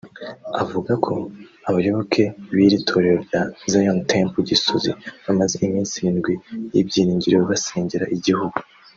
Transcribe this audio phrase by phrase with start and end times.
[0.61, 1.13] Avuga ko
[1.69, 2.23] Abayoboke
[2.55, 4.91] b’iri torero rya Zion Temple Gisozi
[5.25, 6.33] bamaze iminsi irindwi
[6.73, 8.57] y’ibyiringiro basengera igihugu